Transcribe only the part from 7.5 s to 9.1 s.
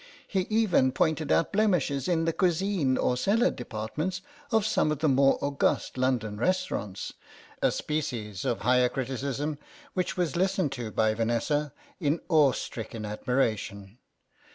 a species of Higher